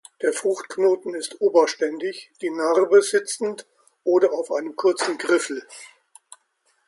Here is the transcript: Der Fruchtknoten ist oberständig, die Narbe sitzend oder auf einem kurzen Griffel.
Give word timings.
Der 0.23 0.33
Fruchtknoten 0.33 1.13
ist 1.13 1.41
oberständig, 1.41 2.31
die 2.41 2.49
Narbe 2.49 3.03
sitzend 3.03 3.67
oder 4.03 4.31
auf 4.33 4.51
einem 4.51 4.75
kurzen 4.75 5.19
Griffel. 5.19 5.61